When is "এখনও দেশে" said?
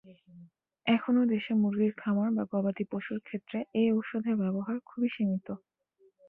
0.85-1.51